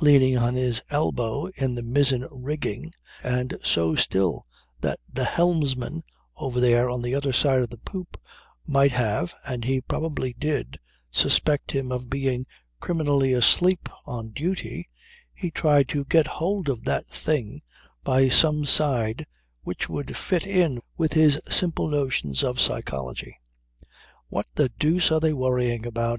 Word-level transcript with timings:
Leaning 0.00 0.36
on 0.36 0.54
his 0.54 0.82
elbow 0.90 1.46
in 1.54 1.76
the 1.76 1.84
mizzen 1.84 2.26
rigging 2.32 2.90
and 3.22 3.56
so 3.62 3.94
still 3.94 4.42
that 4.80 4.98
the 5.08 5.22
helmsman 5.22 6.02
over 6.36 6.58
there 6.58 6.90
at 6.90 7.00
the 7.00 7.14
other 7.14 7.28
end 7.48 7.62
of 7.62 7.70
the 7.70 7.78
poop 7.78 8.20
might 8.66 8.90
have 8.90 9.32
(and 9.46 9.62
he 9.66 9.80
probably 9.80 10.32
did) 10.32 10.80
suspect 11.12 11.70
him 11.70 11.92
of 11.92 12.10
being 12.10 12.44
criminally 12.80 13.32
asleep 13.32 13.88
on 14.04 14.30
duty, 14.30 14.88
he 15.32 15.48
tried 15.48 15.88
to 15.88 16.04
"get 16.06 16.26
hold 16.26 16.68
of 16.68 16.82
that 16.82 17.06
thing" 17.06 17.62
by 18.02 18.28
some 18.28 18.64
side 18.66 19.26
which 19.62 19.88
would 19.88 20.16
fit 20.16 20.44
in 20.44 20.80
with 20.96 21.12
his 21.12 21.40
simple 21.48 21.86
notions 21.86 22.42
of 22.42 22.58
psychology. 22.58 23.38
"What 24.26 24.46
the 24.56 24.70
deuce 24.70 25.12
are 25.12 25.20
they 25.20 25.32
worrying 25.32 25.86
about?" 25.86 26.16